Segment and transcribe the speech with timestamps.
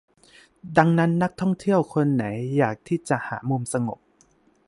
[0.77, 2.25] ดังนั้นนักท่องเที่ยวคนไหน
[2.57, 3.99] อยากที่จะหามุมสงบ